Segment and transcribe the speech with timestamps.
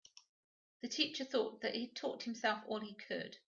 [0.81, 3.37] The teacher thought that he'd taught himself all he could.